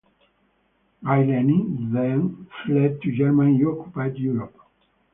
[1.05, 1.57] Gaylani
[1.93, 4.57] then fled to German-occupied Europe.